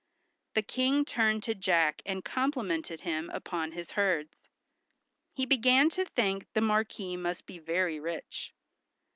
[0.55, 4.35] The King turned to Jack, and complimented him upon his herds.
[5.35, 8.51] He began to think the Marquis must be very rich.